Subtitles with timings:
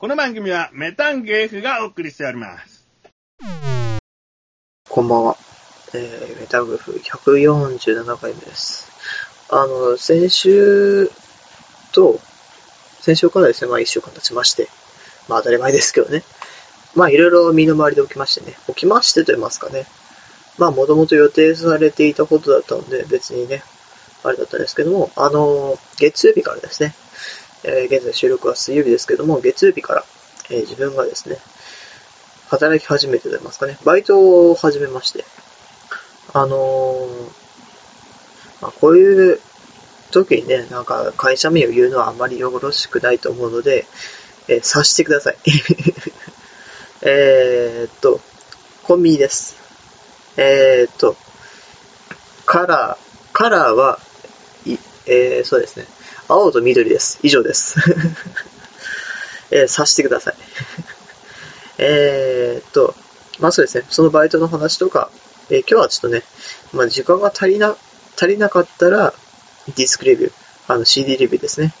[0.00, 2.88] この番組はメタンゲーフがお送りしております。
[4.88, 5.36] こんばんは。
[5.92, 8.90] えー、メタグフ147回目です。
[9.50, 11.10] あの、先週
[11.92, 12.18] と、
[13.02, 14.68] 先週からですね、まあ一週間経ちまして、
[15.28, 16.22] まあ当たり前ですけどね。
[16.94, 19.84] まあいろいろ身の回りで起きましてね、起きましてと言いますかね。
[20.56, 23.62] まあもともと予定されていたことだったので、別にね、
[24.24, 26.94] あれだったんですけども、あの、月曜日からですね、
[27.64, 30.04] えー現在収録は水曜日ですけども、月曜日から、
[30.50, 31.36] えー自分がですね、
[32.48, 35.24] 働き始めてと言いますかね、バイトを始めまして、
[36.32, 37.40] あのー
[38.62, 39.40] まあ、こういう
[40.10, 43.86] 時にね、なんか会社名を言うのはあまりよろしくないと思うので、
[44.48, 45.36] えー察してください。
[47.02, 48.20] えーっと、
[48.82, 49.56] コンビニです。
[50.36, 51.16] えーっと、
[52.46, 53.98] カラー、カラーは、
[54.66, 55.86] いえー、そうですね。
[56.30, 57.18] 青と緑です。
[57.22, 57.76] 以上です。
[59.50, 60.34] えー、察してください。
[61.78, 62.94] えっと、
[63.40, 63.84] まあそうですね。
[63.90, 65.10] そのバイトの話とか、
[65.48, 66.22] えー今日はちょっとね、
[66.72, 67.76] まあ時間が足りな、
[68.16, 69.12] 足りなかったら、
[69.66, 70.32] ディスクレビュー、
[70.68, 71.74] あの CD レビューですね。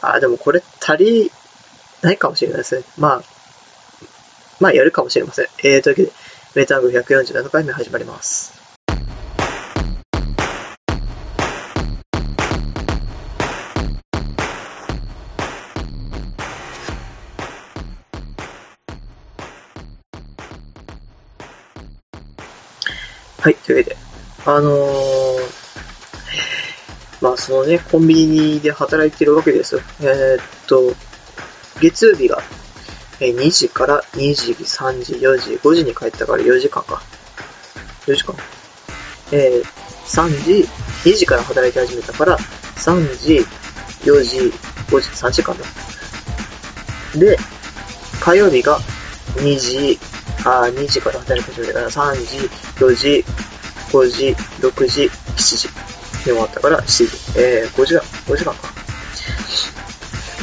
[0.00, 1.32] あ、でもこれ足り
[2.02, 2.82] ないかもしれないですね。
[2.96, 3.22] まあ、
[4.58, 5.46] まあやるかもしれません。
[5.62, 6.12] えー、というわけで、
[6.54, 8.57] メタング147回目始まります。
[23.40, 23.96] はい、というわけで、
[24.46, 25.40] あのー、
[27.20, 29.80] まあそのね、コンビニで働いてるわけですよ。
[30.00, 30.94] えーっと、
[31.80, 32.42] 月曜日が
[33.20, 37.02] えー2時から2時、3時、4時、5時に帰ったから4時間か。
[38.06, 38.34] 4時間
[39.32, 39.64] えー、
[40.06, 40.68] 3時、
[41.10, 42.38] 2時から働き始めたから、
[42.76, 43.44] 3時、
[44.04, 44.52] 4時、
[44.88, 45.64] 5時、3時間だ。
[47.16, 47.36] で、
[48.20, 48.78] 火曜日が
[49.34, 49.98] 2時、
[50.44, 53.24] あー2時から働き始めたから、3時、4時、
[53.90, 55.68] 5時、6時、7時。
[56.24, 57.38] で終わったから7時。
[57.38, 58.74] えー、5時間、5時間か。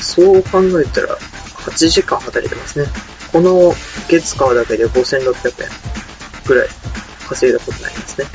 [0.01, 1.17] そう考えたら、
[1.65, 2.87] 8時間働いてますね。
[3.31, 3.73] この
[4.07, 5.69] 月火だけで5600円
[6.45, 6.67] ぐらい
[7.27, 8.27] 稼いだことになりますね。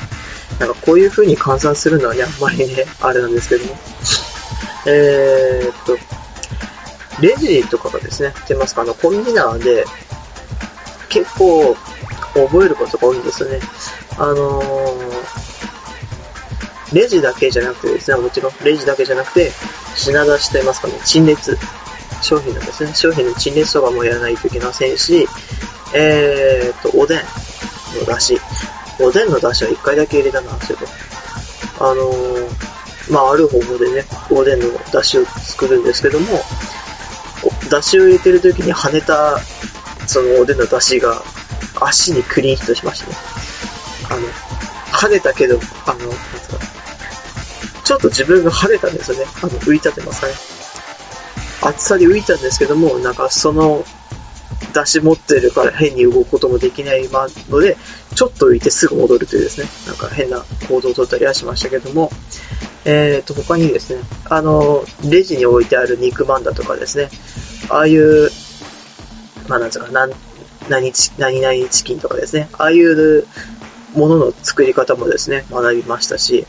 [0.59, 3.77] なんかこういう風に換算するのはね、あんまりね、あれなんですけども。
[4.85, 5.97] えーっと、
[7.21, 9.85] レジとかがですね、って言いますか、あの、コンビナーで
[11.09, 11.75] 結構
[12.33, 13.59] 覚えることが多いんですよね。
[14.17, 15.41] あのー、
[16.93, 19.51] レジだけじゃなくてですね、もちろん、レジだけじゃなくて、
[19.95, 21.57] 品出しと言いますかね、陳列。
[22.21, 25.27] 商品のですね、商品の陳列とかもやらないといけませんし、
[25.93, 28.41] えーと、おでんの出汁。
[28.99, 31.89] おでんの出汁は1回だけ入れたな、そういえば。
[31.89, 36.39] あのー、まあ、ある方法でね、おでんの出汁を作るんですけども、
[37.69, 39.39] 出汁を入れてる時に跳ねた、
[40.05, 41.23] そのおでんの出汁が
[41.81, 43.15] 足にクリーンヒットしましたね。
[44.09, 44.27] あの、
[44.97, 46.57] 跳ねたけど、あの、なんですか、
[47.83, 49.25] ちょっと自分が跳ねたんですよね。
[49.41, 50.33] あの、浮いたってますかね。
[51.61, 53.85] 厚さで浮いたんですけども、なんかその、
[54.73, 57.07] 出し持ってるから変に動くこともできない
[57.49, 57.77] ので、
[58.15, 62.11] ちょっと浮いてすぐ戻るというですね、なんか変な行動を取ったりはしましたけども、
[62.85, 67.09] えーと、他にですね、あの、レジに置いてある肉まんだとかですね、
[67.69, 68.29] ああいう、
[69.47, 70.11] まあなんつうか、なん、
[70.71, 73.27] 何、何々チキンとかですね、ああいう
[73.93, 76.47] ものの作り方もですね、学びましたし、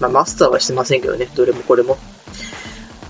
[0.00, 1.96] まあマスターはしてませんけどね、どれもこれも。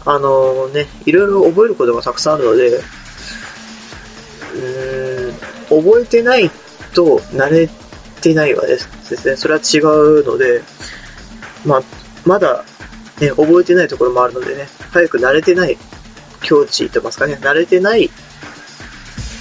[0.05, 6.51] あのね、いろいろ覚えることがたくさんあるので、うーん、覚えてない
[6.93, 7.69] と慣れ
[8.21, 10.63] てないはですですね、それは違うので、
[11.65, 11.83] まあ、
[12.27, 12.65] まだ、
[13.21, 15.79] ね、覚えてないところもあるのでね、早く慣れてない
[16.43, 18.11] 境地と言いますかね、慣れてない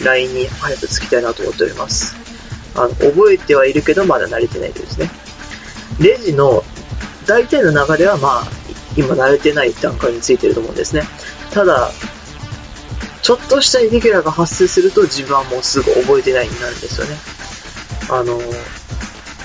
[0.03, 2.15] ラインに早くつきたいなと思っております。
[2.75, 5.09] あの、覚えてはいるけど、まだ慣れてないですね。
[5.99, 6.63] レジの
[7.25, 8.43] 大体の流れはまあ、
[8.97, 11.03] 今慣れてない段階についてると思うんですね。
[11.51, 11.91] ただ、
[13.21, 17.15] ちょっとしたイレギュラーが発生すると自分はもうすぐ覚えてないになるんですよね。
[18.09, 18.41] あの、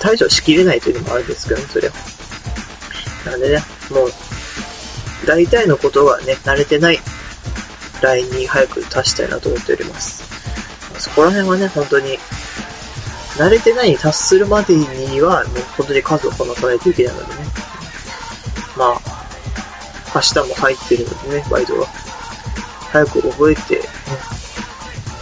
[0.00, 1.94] 対処しきれないというのもあるんですけどね、それは。
[3.26, 4.10] なんでね、もう、
[5.26, 7.00] 大体のことがね、慣れてない
[8.02, 10.22] ラインに早く達したいなと思っております。
[10.98, 12.18] そこら辺はね、本当に、
[13.36, 17.40] 慣れてないに達するまでには、もう本当に数をこなさないといけないのでね。
[18.76, 19.00] まあ、
[20.14, 21.86] 明日も入ってるのでね、バイトが。
[22.92, 23.82] 早く覚えて、ね、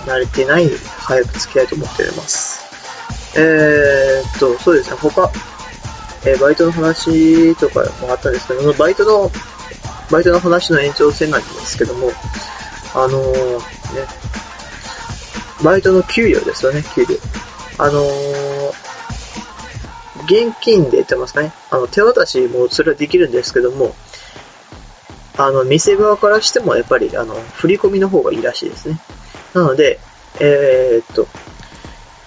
[0.07, 2.61] 慣れてないに早く付き合いと思っております。
[3.37, 5.31] えーっと、そうですね、他、
[6.25, 9.31] えーバイトの話とかもあったんですけど、バイトの、
[10.11, 12.13] バイトの話の延長線なんですけども、
[12.95, 13.65] あのーね。
[15.63, 17.17] バイトの給料ですよね、給料。
[17.79, 18.73] あのー、
[20.25, 21.53] 現金で言ってますかね。
[21.71, 23.95] あの、手渡しもそれはできるんですけども、
[25.37, 29.01] あの、店側からしてもやっぱり、あの、振り込みの方がいいらしいですね。
[29.55, 29.99] なので、
[30.41, 31.27] えー、っと、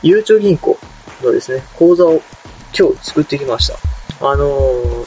[0.02, 0.78] ゆうちょ銀行
[1.24, 2.22] のですね、口座を
[2.78, 3.78] 今日作ってきました。
[4.28, 5.06] あのー、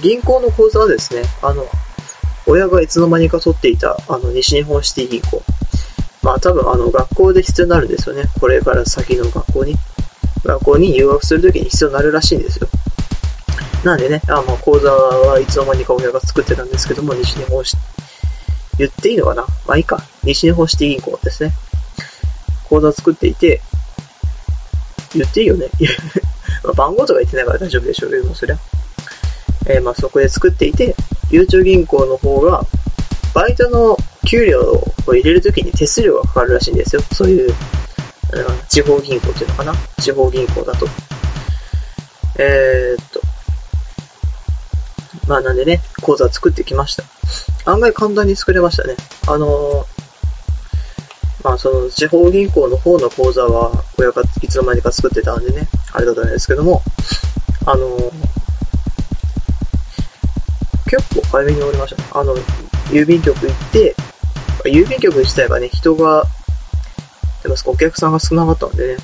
[0.00, 1.66] 銀行の口座はですね、あの、
[2.46, 5.42] 親がいつの間にか取っていた、あの、西日本シティ銀行。
[6.22, 8.24] まあ多分あの、学校で必要になるんですよね。
[8.40, 9.76] これから先の学校に。
[10.44, 12.68] 学校に入学するときに必要になるらしいんですよ。
[13.84, 17.76] なんでね、あまあ、講座はいつの間にか親が作ってたんですけども、西日本市、
[18.78, 19.42] 言っていいのかな？
[19.66, 20.00] まあいいか。
[20.22, 21.52] 西日本シティ銀行ですね。
[22.68, 23.60] 講座作っていて、
[25.14, 25.68] 言っていいよね。
[26.64, 28.58] まあ番号とか言ってないから大丈夫でしょうけども、そりゃ。
[29.68, 30.94] えー、まあそこで作っていて、
[31.30, 32.62] ゆうちょ銀行の方が、
[33.34, 33.96] バイトの
[34.26, 34.60] 給料
[35.06, 37.02] を入れるときに手数料がかかるらしいんですよ。
[37.02, 37.52] そういう、
[38.68, 39.74] 地方銀行っていうのかな？
[40.00, 40.86] 地方銀行だと。
[42.38, 43.20] えー、っと。
[45.28, 47.04] まあなんでね、口座作ってきました。
[47.70, 48.94] 案外簡単に作れましたね。
[49.26, 49.84] あのー、
[51.44, 56.82] まあその地方銀行の方の口座は親がいつの間にか作ってたんでね、あれだったんですけども、
[57.64, 58.12] あのー、
[60.86, 62.20] 結構早めに終わりました。
[62.20, 62.34] あの、
[62.90, 63.94] 郵便局行って、
[64.64, 66.24] 郵便局自体がね、人が、
[67.42, 69.02] でもお客さんが少なかったんでね、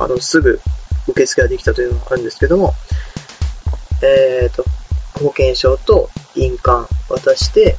[0.00, 0.60] あの、すぐ
[1.08, 2.74] 受付ができたというのがあるんですけども、
[4.02, 4.64] えっ、ー、と、
[5.18, 7.76] 保険証と印鑑渡して、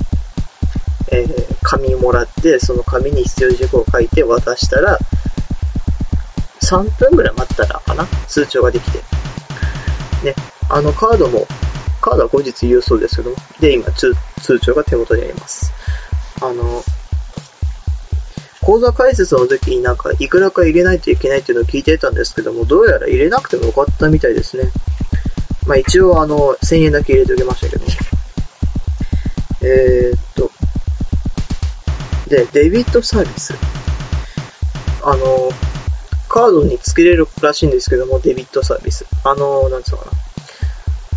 [1.12, 4.98] えー、紙もらって、その紙に必要事項を書いて渡したら、
[6.62, 9.00] 3分ぐらい待ったらかな通帳ができて。
[10.24, 10.33] ね、
[10.69, 11.45] あのカードも、
[12.06, 15.74] カードは後日郵送ですけど、で、今通、通帳が手元にあります。
[16.40, 16.84] あの、
[18.62, 24.66] 口座開設の時になんかいくらか入れないといけないっていうのを聞いてたんですけども、どうやら入れなくてもよかったみたいですね。
[25.66, 27.86] まあ一応あの、1000円だけ入れておきましたけど。
[29.63, 30.51] えー、っと。
[32.30, 33.56] で、デビットサービス。
[35.01, 35.50] あの、
[36.30, 39.08] カードに付けれるらしいんですけども、デビットサービス。
[39.24, 40.25] あの、なんつうのかな。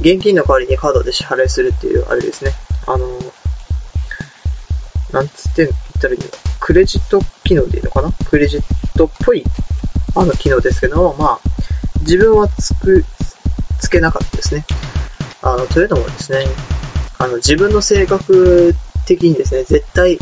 [0.00, 2.53] 現金の代わりにカードで支払いするっていう、あれですね。
[2.87, 3.06] あの、
[5.12, 6.27] なんつって言ったらいいの？
[6.61, 8.12] クレジット機能でいいのかな？
[8.29, 8.62] クレジッ
[8.97, 9.45] トっぽい、
[10.15, 11.41] あの機能ですけども、まあ、
[12.00, 13.05] 自分はつく、
[13.81, 14.65] つけなかったですね。
[15.43, 16.44] あの、というのもですね、
[17.19, 18.75] あの、自分の性格
[19.06, 20.19] 的にですね、絶対、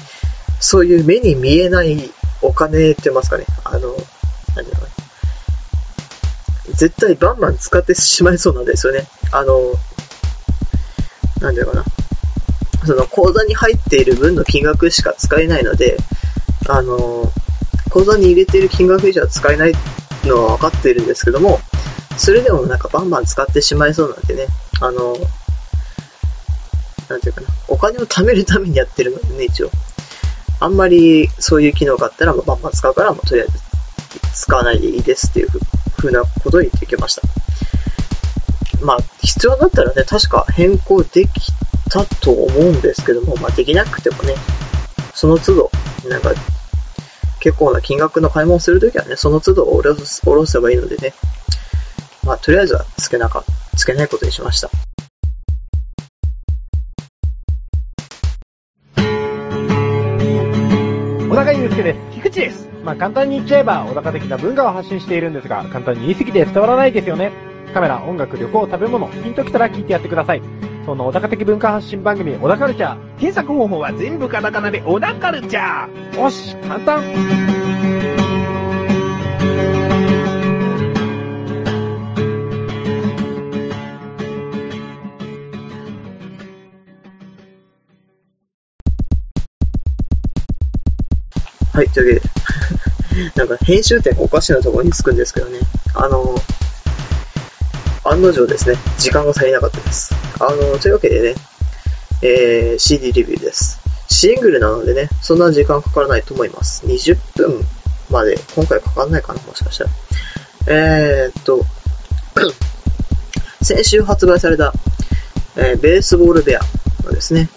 [0.61, 1.99] そういう目に見えない
[2.43, 3.95] お金って言いますかね、あの、
[4.55, 4.86] 何だろ
[6.77, 9.07] 絶対バンバン使ってしまいそうなんですよね。
[9.33, 9.75] あの、
[11.41, 11.85] なんだろうな。
[12.85, 15.97] その口座に入っている分の金額しか使えないので、
[16.69, 17.33] あの、
[17.91, 19.73] 口座に入れている金額以上は使えない
[20.25, 21.61] のは分かっているんですけども、
[22.17, 24.47] それでもなんかバンバン使ってしまいそうなんでね、
[24.81, 25.17] あの、
[27.09, 29.71] なんていうかな、お金を貯めるためにやってるのでね、一応。
[30.61, 33.59] あんまりそういう機能があったら、バンバン使うから、もうとりあえず
[34.35, 35.51] 使わないでいいですっていう
[35.97, 37.23] ふうなことを言ってきました。
[38.83, 41.31] まあ、必要だったらね、確か変更でき
[41.91, 44.35] たと思うんですけども、まあ、できなくてもね、
[45.15, 45.71] その都度、
[46.09, 46.33] なんか、
[47.41, 51.15] 結構な金額の買い物するときはね、その都度おろす、おろせばいいのでね、
[52.25, 53.45] まあ、とりあえずはつけなか、
[53.77, 54.71] つけないことにしました。
[61.29, 62.01] 小高祐介です。
[62.15, 62.76] 菊池です。
[62.87, 67.33] まあ、簡単に言っちゃえば、小高的な文化を発信しているんですが、簡単に言い過ぎて伝わらないですよね。
[67.75, 70.43] カメラ、音楽、旅行、食べ物、ピンときたら聞いてやってください。
[70.87, 72.97] その小高的文化発信番組、小高カルチャー。
[73.19, 76.21] 検索方法は全部カタカナで小高カルチャー。
[76.21, 77.56] よし、簡単。
[91.77, 95.59] はい、というわけで、なんか編集点おかしなところにつくんですけどね。
[95.95, 96.35] あの、
[98.03, 100.15] 案の定ですね、時間が足りなかったです。
[100.41, 101.35] あの、というわけでね、
[102.23, 103.79] えー、CD レビューです。
[104.09, 106.87] シングルなのでね、そんな時間かからないと思います。
[106.87, 107.61] 20分
[108.09, 109.91] まで、今回かかんないかな、もしかしたら。
[110.69, 111.63] えー、っと、
[113.61, 114.73] 先週発売された、
[115.57, 116.61] えー、ベースボールベア
[117.05, 117.51] のですね、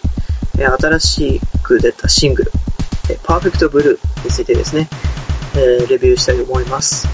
[0.59, 2.51] え新しく出たシングル、
[3.23, 4.89] パーフェクトブルーについてですね、
[5.55, 7.07] えー、レビューしたいと思います。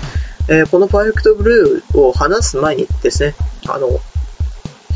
[0.48, 3.36] えー、このパーフェクトブルーを話す前にですね、
[3.68, 3.90] あの、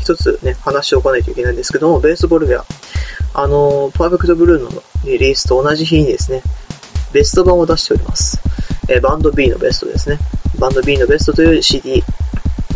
[0.00, 2.64] 一つね、話しておかないといけないんですけども、ベースボールウェア、
[3.34, 6.42] あの、パーフェクトブルーのリリースと同じ日にですね、
[7.12, 8.40] ベスト版を出しております。
[8.88, 10.18] えーバンド B のベストですね。
[10.58, 12.02] バンド B のベストという CD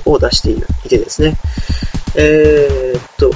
[0.04, 1.36] を出しているいてですね。
[2.16, 3.30] えーっと、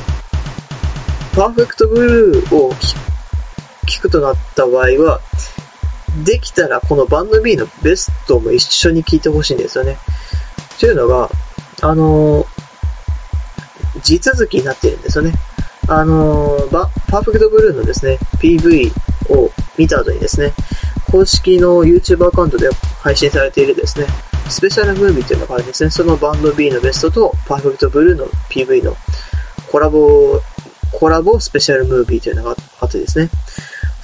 [1.35, 2.73] パーフェクトブルーを
[3.89, 5.21] 聞くとなった場合は、
[6.25, 9.99] できたらこのバンド B のベストも一緒に聞いてほしいんですよね。
[10.79, 11.31] というのが、
[11.83, 12.47] あのー
[14.03, 15.33] 地続きになっているんですよね。
[15.89, 18.93] あのーバパーフェクトブルーのですね、PV
[19.35, 20.53] を見た後にですね、
[21.11, 22.69] 公式の YouTube アカウントで
[23.01, 24.07] 配信されているですね、
[24.49, 25.91] スペシャルムービーというのがあるんですね。
[25.91, 28.97] そのバンド B のベストとパーフェクトブルーの PV の
[29.71, 30.41] コラボ、
[30.93, 33.31] コラボスペシャルムービーというのがあってですね、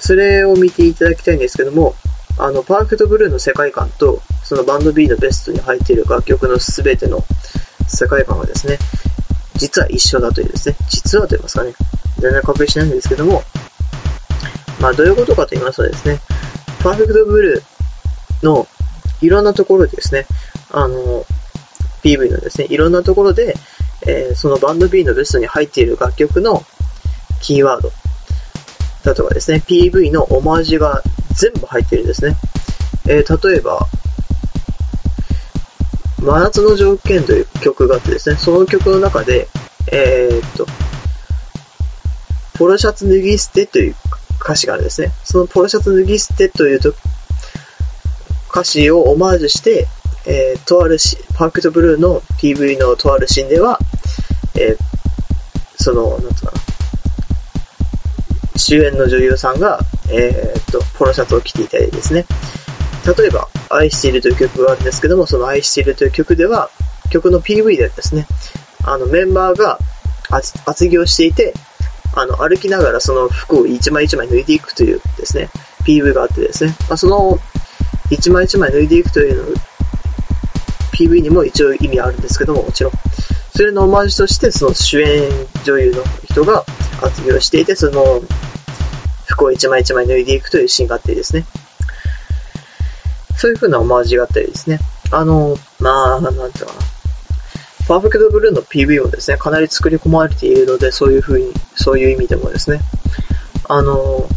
[0.05, 1.95] それを見ていただきたいんですけども、
[2.37, 7.25] あの、パーフェクトブルーの世界観と、そのバンド B のベストに入っている楽曲のすべての
[7.87, 8.77] 世界観がですね、
[9.55, 11.73] 実は一緒だというですね、実はと言いますかね、
[12.19, 13.41] 全然確認しないんですけども、
[14.79, 16.19] まあどういうことかと言いますとですね、
[16.83, 18.67] パーフェクトブルーの
[19.21, 20.27] いろんなところでですね、
[20.69, 21.25] あの、
[22.03, 23.55] PV のですね、いろんなところで、
[24.05, 26.63] えーそのバンド B のベストに入っている楽曲の
[27.41, 27.91] キーワード
[29.05, 31.01] だとかですね、PV のオマージュが
[31.33, 32.35] 全部入ってるんですね。
[33.07, 33.87] えー例えば、
[36.19, 39.47] 真夏の条件という曲があってですね、その曲の中で、
[39.91, 40.65] えーっと、
[42.55, 43.95] ポロシャツ脱ぎ捨てという
[44.41, 45.11] 歌詞があるんですね。
[45.23, 46.93] そのポロシャツ脱ぎ捨てというと
[48.49, 49.87] 歌詞をオマージュして、
[50.25, 53.77] えーとあるし、パークトブルーの PV のとあるシーンでは、
[54.55, 54.95] えー
[55.77, 56.61] その、なんつうかな、
[58.55, 62.25] 主演の女優さんが、えーっと、ポロシャツを着ていたりですね。
[63.17, 66.69] 例えば、愛しているという曲があるんですけども、その愛しているという曲では、
[67.11, 68.25] 曲の PV でですね、
[68.83, 69.79] あの、メンバーが
[70.29, 71.53] 厚着をしていて、
[72.15, 75.49] あの、歩きながらその服を一枚一枚脱いでいくというですね、
[75.85, 77.39] PV があってですね、まあ、その、
[78.09, 79.57] 一枚一枚脱いでいくというの、
[80.93, 82.93] PV にも一応意味あるんですけども、もちろん。
[83.55, 85.29] それのオマージュとして、その主演
[85.63, 86.65] 女優の人が
[87.01, 88.21] 厚着をしていて、その
[89.27, 91.45] 服を一枚一枚脱いでいくというシーンがあってですね。
[93.37, 94.79] そういう風なオマージュがあったりですね。
[95.09, 96.79] あの、まあ、なんていうかな。
[97.87, 102.81] パーフェクトブルーの PV もですね、かなり作り込まれているので、そういう風に、そういう意味でもですね、
[103.69, 104.27] あの、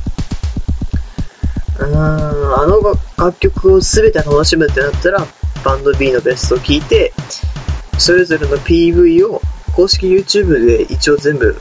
[1.79, 2.81] うーん、あの
[3.17, 5.27] 楽曲を全て楽しむってなったら、
[5.65, 7.13] バンド B のベストを聴いて、
[7.99, 9.43] それぞれの PV を
[9.75, 11.61] 公式 YouTube で一応全部、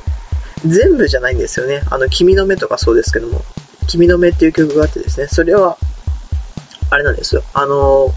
[0.66, 1.82] 全部じゃないんですよね。
[1.90, 3.44] あの、君の目とかそうですけども、
[3.88, 5.78] 君の目っていう曲があってですね、それは、
[6.90, 7.44] あれなんですよ。
[7.54, 8.14] あの、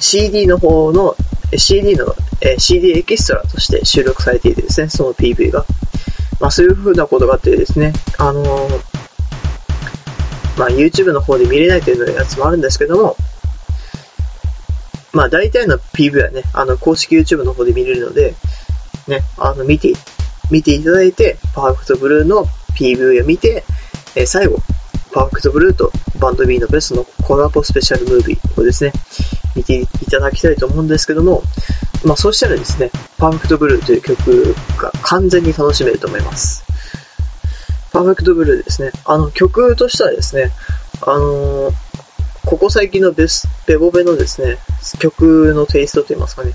[0.00, 1.16] CD の方の、
[1.56, 5.64] CD の、え CD エキストラとして収録されていてですね、その PV が。
[6.40, 8.42] まあそういう風なことがあってですね、あの
[10.58, 13.16] まあ YouTube の方で見れないというやつもあるんですけども、
[15.14, 18.34] まあ大体の PV はね、あの公式 YouTube の方で見れるので、
[19.08, 19.94] ね、あの見て、
[20.50, 23.64] 見ていただいて、パーフェクトブルーの PV を見て、
[24.16, 24.58] えー最後、
[25.12, 28.92] パーフェクトブルーとバンド B のベストのコラボスペシャルムービーをですね、
[29.54, 31.42] 見ていただきたいと思うんですけども、
[32.04, 36.64] まあそうしたらですね、パーフェクトブルーという曲が完全に楽しめると思います。
[37.92, 38.90] パーフェクトブルーですね。
[39.04, 40.50] あの曲としてはですね、
[41.02, 41.74] あのー
[42.46, 44.58] ここ最近のベス、ベボベのですね、
[44.98, 46.52] 曲のテイストといいますかね、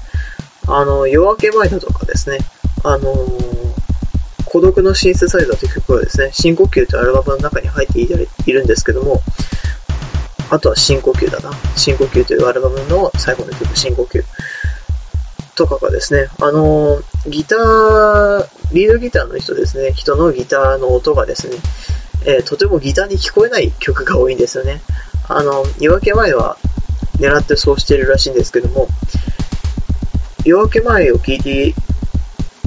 [0.68, 2.40] あの、夜明け前だとかですね、
[2.84, 3.14] あの
[4.46, 9.22] 孤独のシンセサイザーという曲がですね、深呼吸というアルバムの中に入っていたりいるんですけども、
[10.50, 11.52] あとは深呼吸だな。
[11.76, 14.24] 深呼吸というアルバムの最後の曲、深呼吸。
[15.56, 21.58] とかがですね、あのギター、リードギターの人ですね、人のギターの音がですね、
[22.26, 24.82] えーとてもギターに聞こえない曲が多いんですよね。
[25.28, 26.58] あの、夜明け前は
[27.20, 28.88] 狙ってそうしてるらしいんですけども、
[30.46, 31.74] 夜明け前を聞いて、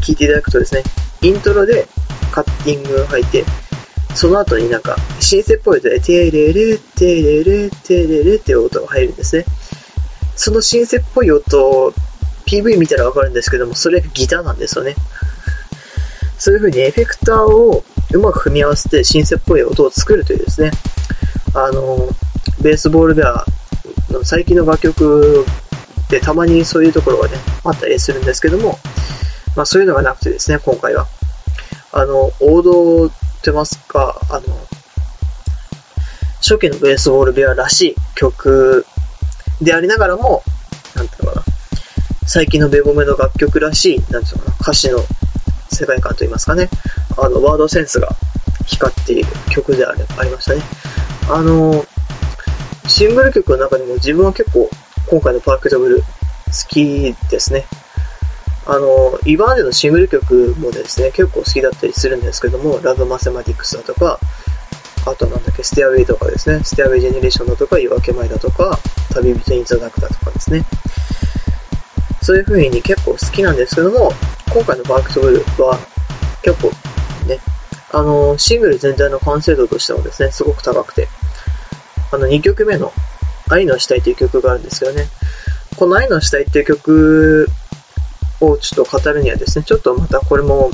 [0.00, 0.82] 聞いていただくとですね、
[1.22, 1.86] イントロで
[2.30, 3.44] カッティングが入って、
[4.14, 9.44] その後になんか、シンセっぽい音で、テレレ、テレレ、テレレっていう音が入るんですね。
[10.36, 11.94] そのシンセっぽい音、
[12.46, 14.94] PV 見たらわかるんですけども、それがギターなんですよね。
[16.38, 20.72] そういう風にエフェクターをうまく組み合わせてシンセっぽい音を作るというですね、
[21.54, 22.08] あの、
[22.60, 23.46] ベースボールでは、
[24.24, 25.46] 最近の楽曲
[26.08, 28.78] でたまにそういうところがね、あったりするんですけども、
[29.56, 31.06] まあそういうのがなくてですね、今回は。
[31.92, 33.10] あの、王道っ
[33.42, 34.42] てますか、あの、
[36.36, 38.86] 初期のベースボールベアらしい曲
[39.60, 40.42] でありながらも、
[40.94, 41.44] なんていうのかな、
[42.26, 44.98] 最近のベボメの楽曲らしい、なんていうのかな、歌詞の
[45.70, 46.68] 世界観といいますかね、
[47.18, 48.16] あの、ワードセンスが
[48.66, 50.62] 光っている曲であありましたね。
[51.28, 51.84] あの、
[52.92, 54.68] シングル曲の中でも自分は結構
[55.08, 56.04] 今回の Perfect Blue 好
[56.68, 57.64] きですね。
[58.66, 64.20] あの、今までのシングル曲もですね、結構好きだったりするんですけども、 Love Mathematics だとか、
[65.06, 68.78] あとなんだっけ、 Stairway とかですね、 Stairway Generation だとか、夜明け前だとか、
[69.14, 70.66] 旅人 in the dark だとかですね。
[72.20, 74.12] そういう風に結構好きなんですけども、
[74.52, 75.78] 今回のバークトブルは
[76.42, 76.70] 結構
[77.26, 77.40] ね、
[77.90, 81.08] あの、シングル全体の完成度としてもですね、すごく高くて、
[82.12, 82.92] あの、2曲目の
[83.48, 85.08] 愛の死体という曲があるんですけどね、
[85.76, 87.48] この愛の死体っていう曲
[88.40, 90.70] をちょっと語るにはですね、ちょっとまたこれも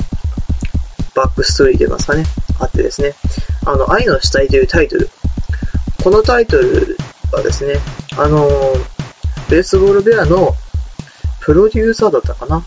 [1.15, 2.25] バックストーリーと言いますかね、
[2.59, 3.15] あってですね、
[3.65, 5.09] あの、愛の死体というタイトル。
[6.03, 6.97] このタイトル
[7.31, 7.79] はですね、
[8.17, 8.47] あの、
[9.49, 10.55] ベースボールベアの
[11.41, 12.65] プロデューサーだったかな。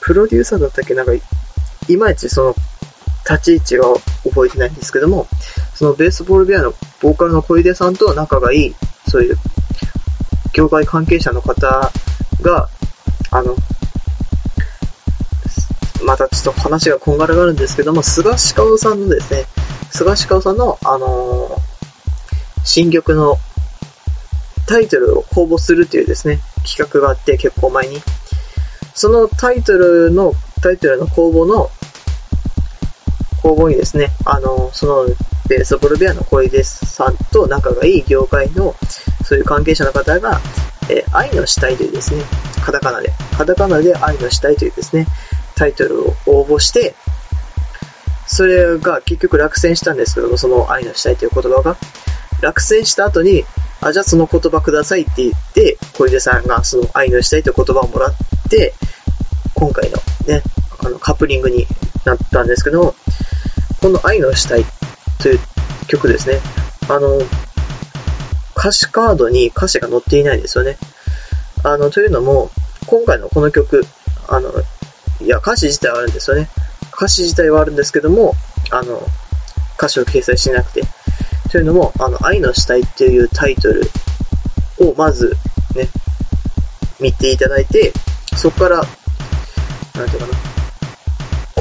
[0.00, 0.94] プロデューサーだったっけ？
[0.94, 2.54] なんか、いまいちその、
[3.32, 3.84] 立ち位置が
[4.24, 5.26] 覚えてないんですけども、
[5.74, 8.74] そのベースボールベアのボーカルの小出さんと仲がいい、
[9.08, 9.36] そういう、
[10.52, 11.90] 業界関係者の方
[12.42, 12.68] が、
[13.30, 13.56] あの、
[16.04, 19.46] またちょっと話がこんがらがるんですけども、菅氏顔さんのですね、
[19.90, 21.60] 菅氏顔さんの、あのー、
[22.64, 23.38] 新曲の
[24.66, 27.98] タイトルを公募するというですね、企画があって結構前に。
[28.94, 31.70] そのタイトルの、タイトルの公募の、
[33.42, 35.06] 公募にですね、あの、その、
[35.48, 38.74] ベースボールベアの小出さんと仲がいい業界の、
[39.24, 40.40] そういう関係者の方が、
[40.88, 42.22] えー、愛の死体というですね、
[42.64, 45.06] カタカナで、カタカナで愛の死体というですね、
[45.56, 46.94] タイトルを応募して、
[48.26, 51.76] それが結局落選したんですけども、その愛の死体という言葉が。
[52.40, 53.44] 落選した後に、
[53.80, 58.14] あ、じゃあその言葉くださいって言って、小出さんがその愛の死体という言葉をもらっ
[58.48, 58.74] て、
[59.54, 60.42] 今回のね、
[60.84, 61.66] あのカップリングに
[62.04, 62.94] なったんですけど
[63.80, 64.64] この愛の死体
[65.20, 65.40] という
[65.88, 66.38] 曲ですね。
[66.88, 67.18] あの、
[68.56, 70.76] 歌詞カードに歌詞が載っていないんですよね。
[71.64, 72.50] あの、というのも、
[72.86, 73.84] 今回のこの曲、
[74.28, 74.52] あの、
[75.20, 76.48] いや、歌詞自体はあるんですよね。
[76.94, 78.34] 歌詞自体はあるんですけども、
[78.70, 79.02] あの、
[79.78, 80.82] 歌詞を掲載しなくて。
[81.50, 83.90] というのも、あの、愛の死体っていうタイトル
[84.78, 85.36] をまず
[85.74, 85.88] ね、
[87.00, 87.92] 見ていただいて、
[88.36, 90.41] そこから、なんていうかな、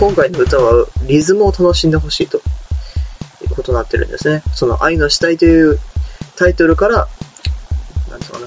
[0.02, 2.42] 今回の歌はリズムを楽しんでほしいとい
[3.52, 4.42] うことになってるんですね。
[4.56, 5.78] その愛の死体という
[6.38, 7.08] タイトルから、
[8.10, 8.46] なんていうかな、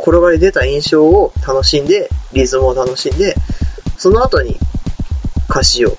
[0.00, 3.36] 転がり出た印象を楽しんで、リズムを楽しんで、
[3.96, 4.56] その後に
[5.48, 5.96] 歌詞を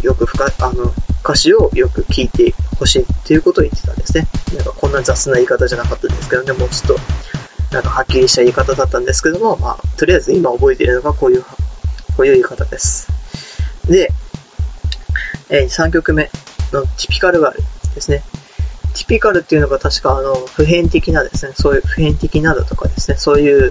[0.00, 4.28] よく深あの、歌詞をよく聞いてほしいっていうことを言ってたんですね。
[4.54, 13.13] なんかこんな雑な言い方じゃなかったんですけどね、もうちょっと、なんかはっきりした言い方だったんですけども、まあ、とりあえず今覚えているのがこういう、こういう言い方です。
[13.88, 14.10] で、
[15.50, 16.30] えー、3曲目
[16.72, 17.62] のティピカルガール
[17.94, 18.22] ですね。
[18.94, 23.70] ティピカルっていうのが確かあの、普遍的なですね、そういう普遍的なだとかですね、そういう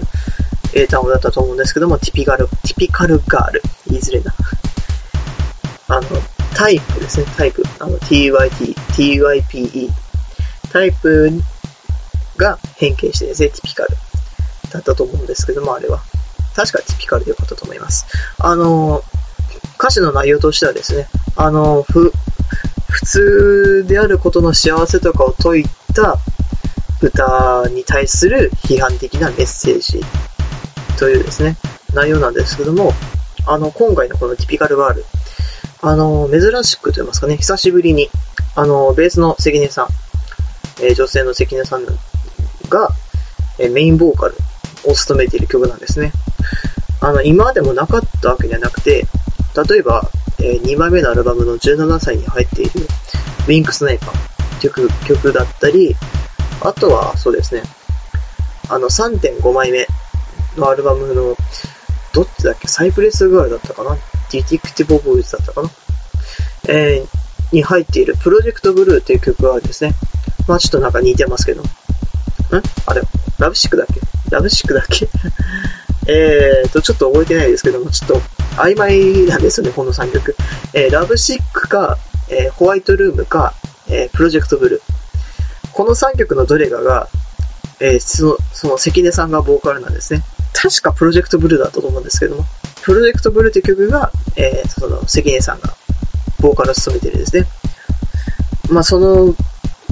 [0.74, 3.62] 英単語だったと思うんですけども、ティピカル、ティピカルガール。
[3.86, 4.34] いづれな。
[5.88, 6.02] あの、
[6.54, 7.62] タイプですね、タイプ。
[7.78, 9.90] あの、tyt、type。
[10.72, 11.30] タイプ
[12.36, 13.90] が変形してですね、ティピカル
[14.70, 16.02] だったと思うんですけども、あれは。
[16.54, 18.06] 確かティピカルでよかったと思います。
[18.38, 19.04] あの、
[19.84, 22.10] 歌詞の内容としてはですね、あの、ふ、
[22.88, 26.16] 普通であることの幸せとかを説いた
[27.02, 30.00] 歌に対する批判的なメッセージ
[30.98, 31.58] というですね、
[31.92, 32.92] 内容なんですけども、
[33.46, 35.04] あの、今回のこのティピカルガール、
[35.82, 38.08] あの、珍しくと言いますかね、久しぶりに、
[38.54, 39.88] あの、ベースの関根さん、
[40.82, 41.84] えー、女性の関根さん
[42.70, 42.88] が、
[43.58, 44.36] えー、メインボーカル
[44.86, 46.12] を務めている曲なんですね。
[47.02, 49.06] あの、今でもなかったわけではなくて、
[49.56, 52.70] 例えば、えー、2枚目のアルバムの17歳に入っている、
[53.46, 55.94] Wink Sniper 曲、曲だったり、
[56.60, 57.62] あとは、そうですね、
[58.68, 59.86] あの、3.5枚目
[60.56, 61.36] のアルバムの、
[62.12, 63.96] どっちだっけ Cypress Girl だったかな
[64.30, 65.70] Detective Boys だったかな
[66.68, 69.94] えー、に入っている Project Blue っていう曲があるんですね。
[70.48, 71.62] まあちょっとなんか似てますけど。
[71.62, 71.66] ん？
[72.86, 73.02] あれ
[73.38, 74.00] ラブシックだっけ？
[74.30, 75.08] ラブシックだっけ？
[76.06, 78.14] えーと、ちょっと覚えてないですけども、ちょっと
[78.56, 80.36] 曖昧なんですよね、この3曲。
[80.72, 83.54] えー、ラブシックか、えー、ホワイトルームか、
[83.88, 84.80] えー、プロジェクトブルー。
[85.72, 87.08] この3曲のどれかが、
[87.80, 90.22] えー、その、その関根さんがボーカルなんですね。
[90.52, 92.44] 確かプロジェクトブルーだったと思うんですけども、
[92.82, 95.74] プロジェクトブルーという曲が、えー、その関根さんが
[96.40, 97.46] ボーカルを務めているですね。
[98.70, 99.34] まあ、その、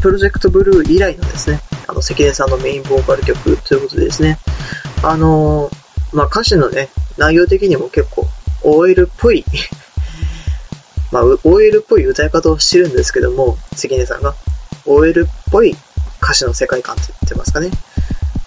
[0.00, 4.38] プロジェクトブルー以来のですね、あの、関根さんのメインボーカル曲ということでですね、
[5.02, 5.81] あのー、
[6.12, 8.26] まあ、歌詞のね、内容的にも結構
[8.62, 9.44] OL っぽい
[11.10, 14.34] まあ、OL っぽい歌い方をしてるんですけども、関根さんが、
[14.86, 15.76] OL っぽい
[16.22, 17.70] 歌詞の世界観って言ってますかね。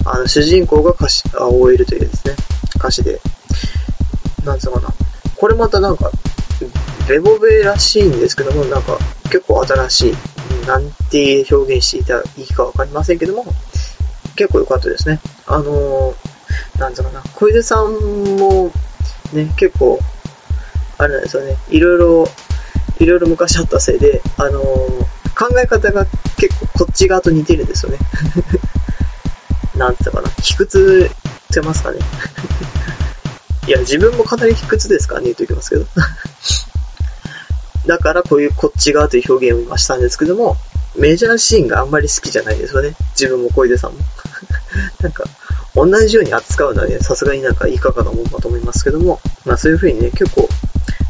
[0.06, 2.36] あの、主人公が歌詞、あ OL というですね、
[2.75, 3.21] 歌詞で、
[4.43, 4.93] なんつうのかな。
[5.36, 6.12] これまたなんか、
[7.08, 13.45] ベボベらしいんですけども、なんか、結構新しい、なんて表現していたらいいかわかりませんけども、
[14.36, 15.19] 結構良かったですね。
[15.45, 16.15] あのー、
[16.80, 17.94] なんつうかな、小出さん
[18.38, 18.72] も、
[19.34, 20.00] ね、結構、
[20.98, 22.28] あれなんですよね、いろいろ、
[23.00, 24.66] いろいろ昔あったせいで、あのー、
[25.38, 26.06] 考え方が
[26.38, 28.00] 結構こっち側と似てるんですよね。
[29.76, 32.00] なんつうかな、卑屈ってますかね。
[33.68, 35.86] いや、自分もかなり卑屈ですからね、言っときますけど。
[37.88, 40.58] だからこういうこっち側という表現をしたんですけども、
[40.96, 42.96] メジャーシーンがあんまり好きじゃないですよね。
[43.12, 44.00] 自分も小出さんも。
[45.02, 45.24] なんか、
[45.76, 50.48] 同じように扱うのはね、さすがになんかいかがなもんだと思いますけども、まあそういう風にね、結構、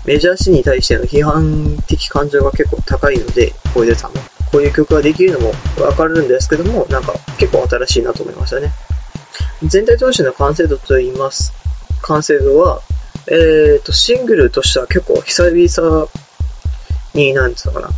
[0.05, 4.17] メジャーシーンに対しての批判的感情が結構高いので、小出さんも。
[4.51, 5.51] こういう曲ができるのも
[5.81, 8.71] わかるんですけども、なんか結構新しいなと思いましたね。
[9.63, 11.51] 全体通しての完成度と言います。
[12.01, 12.81] 完成度は、
[13.27, 16.07] えーと、シングルとしては結構久々
[17.13, 17.89] に、なんつうのかな、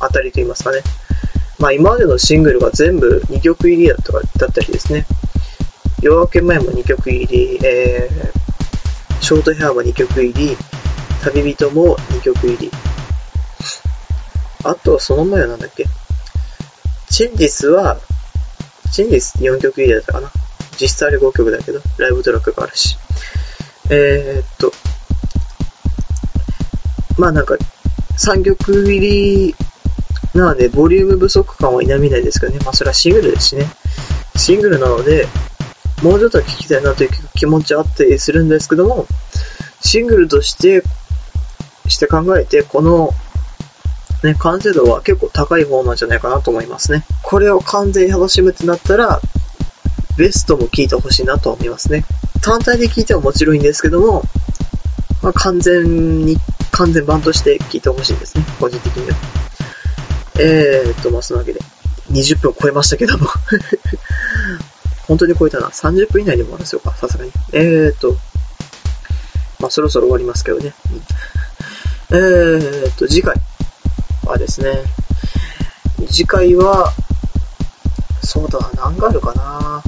[0.00, 0.78] 当たりと言いますかね。
[1.58, 5.04] まあ今までのシングルが全部2曲入りだっただったりですね。
[6.02, 10.56] 夜明け前も2曲入り、えー、ショートヘアも2曲入り、
[11.22, 12.70] 旅人も2曲入り。
[14.64, 15.84] あとは、その前はなんだっけ？
[17.10, 17.98] チンジスは、
[18.92, 20.30] チンジス4曲入りだったかな。
[20.80, 22.96] 実質あれ5曲だけど、ライブトラックがあるし。
[23.90, 24.72] えー、っと、
[27.18, 27.56] まあなんか、
[28.18, 29.54] 3曲入り
[30.34, 32.58] なので、ボリューム不足感は否めないですけどね。
[32.64, 33.66] まあそれはシングルですしね。
[34.36, 35.26] シングルなので、
[36.02, 39.06] もうちょっと聴きたいなという気持ちあったりするんですけども、
[39.80, 40.82] シングルとして、
[41.88, 43.10] して考えて、この、
[44.22, 47.04] ね、完成度は結構高い方なんじゃないかなと思いますね。
[47.22, 49.20] これを完全に楽しむってなったら、
[50.16, 52.04] ベストも聴いてほしいなと思いますね。
[52.42, 54.22] 単体で聴いてはもちろんいいんですけども、
[55.22, 56.36] まあ、完全に、
[56.72, 58.44] 完全版として聴いてほしいですね。
[58.58, 59.16] 個人的には。
[60.38, 61.60] えーっと、まあ、そのわけで、
[62.10, 63.28] 20分超えましたけども
[65.10, 65.70] 本当に超えたな。
[65.70, 67.32] 30分以内でも終わらせようか、さすがに。
[67.52, 68.12] えーと、
[69.58, 70.72] まあ、そろそろ終わりますけどね。
[72.12, 73.34] えーと、次回
[74.24, 74.84] はですね、
[76.06, 76.92] 次回は、
[78.22, 79.82] そうだ、何があるかな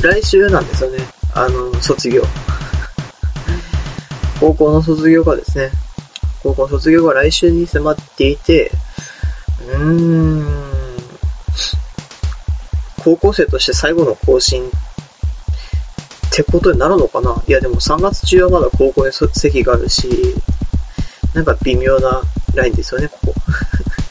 [0.00, 1.00] 来週なんですよね。
[1.34, 2.22] あの、卒業。
[4.40, 5.72] 高校の卒業がですね、
[6.42, 8.72] 高校の卒業が来週に迫っていて、
[9.68, 10.67] うーん、
[13.08, 14.70] 高校生として最後の更新っ
[16.30, 17.42] てことになるのかな？
[17.48, 20.34] いやでも3月中はまだ高校に席があるし、
[21.34, 22.20] なんか微妙な
[22.54, 23.34] ラインですよね、ここ。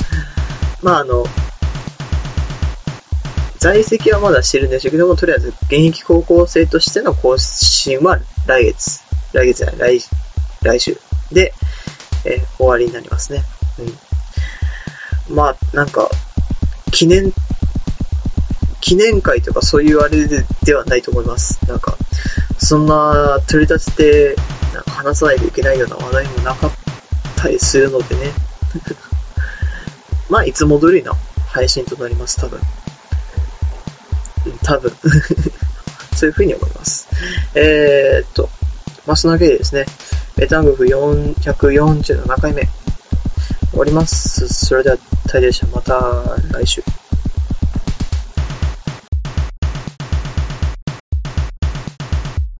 [0.82, 1.28] まああの、
[3.60, 9.02] 在籍はまだしてるんでしょうけども、とりあえず現役高校生としての更新は来月、
[9.34, 10.06] 来月じゃない、来、
[10.64, 11.00] 来週
[11.32, 11.54] で、
[12.26, 13.44] えー、終わりになりますね。
[15.30, 15.36] うん。
[15.36, 16.10] まあ、なんか、
[16.92, 17.32] 記念、
[18.88, 21.60] 記念会とかそういうあれでではないと思います。
[21.68, 21.98] なんか、
[22.58, 24.42] そんな取り立てて、
[24.74, 26.72] なんか話さないといけないような話題もなかっ
[27.36, 28.32] たりするのでね。
[30.32, 31.12] まあ、いつも通りの
[31.50, 32.62] 配信となります、多分。
[34.64, 34.94] 多分
[36.16, 37.10] そういう風に思います。
[37.56, 38.50] えー、っと、
[39.06, 39.86] まあ、そのわけでですね、
[40.38, 42.70] ベタングフ447回目、
[43.72, 44.48] 終わります。
[44.48, 44.98] それでは、
[45.28, 45.68] 大でした。
[45.76, 46.82] また来週。